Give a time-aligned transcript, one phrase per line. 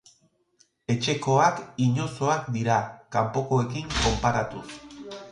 [0.93, 2.77] Etxekoak inozoak dira
[3.17, 4.65] kanpokoekin konparatuz.